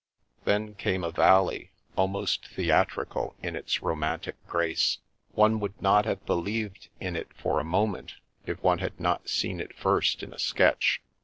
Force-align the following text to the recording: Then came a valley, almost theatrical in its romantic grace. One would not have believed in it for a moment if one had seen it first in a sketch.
Then 0.45 0.73
came 0.73 1.03
a 1.03 1.11
valley, 1.11 1.73
almost 1.95 2.47
theatrical 2.47 3.35
in 3.43 3.55
its 3.55 3.83
romantic 3.83 4.35
grace. 4.47 4.97
One 5.33 5.59
would 5.59 5.79
not 5.79 6.05
have 6.05 6.25
believed 6.25 6.89
in 6.99 7.15
it 7.15 7.31
for 7.37 7.59
a 7.59 7.63
moment 7.63 8.15
if 8.47 8.63
one 8.63 8.79
had 8.79 8.93
seen 9.29 9.59
it 9.59 9.77
first 9.77 10.23
in 10.23 10.33
a 10.33 10.39
sketch. 10.39 11.03